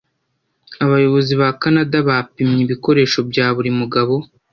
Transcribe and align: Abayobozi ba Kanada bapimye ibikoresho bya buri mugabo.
Abayobozi 0.85 1.33
ba 1.41 1.47
Kanada 1.61 1.97
bapimye 2.07 2.61
ibikoresho 2.63 3.19
bya 3.29 3.47
buri 3.55 3.71
mugabo. 3.79 4.15